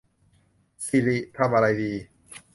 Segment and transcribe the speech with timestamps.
[0.85, 1.91] สิริ ทำอะไรดี